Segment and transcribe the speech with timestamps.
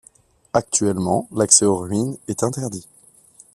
[0.53, 2.87] Actuellement, l'accès aux ruines est interdit.